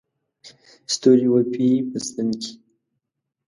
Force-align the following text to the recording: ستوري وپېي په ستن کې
ستوري 0.93 1.27
وپېي 1.31 1.75
په 1.89 1.97
ستن 2.05 2.27
کې 2.41 2.51